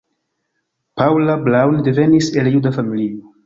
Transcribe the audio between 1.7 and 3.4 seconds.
devenis el juda familio.